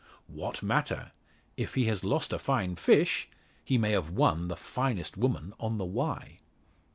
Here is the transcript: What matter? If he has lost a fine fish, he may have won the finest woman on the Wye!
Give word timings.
What 0.25 0.63
matter? 0.63 1.11
If 1.57 1.75
he 1.75 1.85
has 1.85 2.03
lost 2.03 2.33
a 2.33 2.39
fine 2.39 2.75
fish, 2.75 3.29
he 3.63 3.77
may 3.77 3.91
have 3.91 4.09
won 4.09 4.47
the 4.47 4.55
finest 4.57 5.15
woman 5.15 5.53
on 5.59 5.77
the 5.77 5.85
Wye! 5.85 6.39